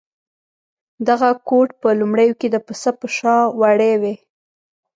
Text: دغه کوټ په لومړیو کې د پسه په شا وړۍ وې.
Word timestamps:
دغه 1.07 1.29
کوټ 1.47 1.69
په 1.81 1.89
لومړیو 1.99 2.33
کې 2.39 2.47
د 2.51 2.57
پسه 2.65 2.91
په 2.99 3.07
شا 3.15 3.37
وړۍ 3.59 3.93
وې. 4.01 4.15